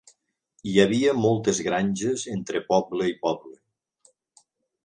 [0.69, 3.55] Hi havia moltes granges entre poble i poble.